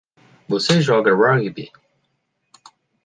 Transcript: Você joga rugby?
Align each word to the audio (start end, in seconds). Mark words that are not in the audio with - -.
Você 0.47 0.81
joga 0.81 1.13
rugby? 1.13 1.71